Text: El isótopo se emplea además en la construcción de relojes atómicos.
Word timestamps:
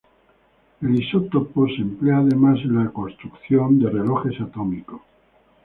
El 0.81 0.99
isótopo 0.99 1.67
se 1.67 1.75
emplea 1.83 2.17
además 2.17 2.57
en 2.63 2.83
la 2.83 2.89
construcción 2.89 3.77
de 3.77 3.91
relojes 3.91 4.41
atómicos. 4.41 5.01